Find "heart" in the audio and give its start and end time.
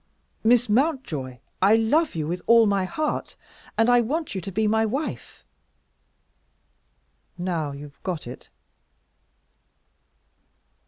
2.85-3.35